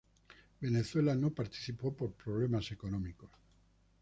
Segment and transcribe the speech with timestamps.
[0.59, 3.29] Venezuela no participó por problemas económicos.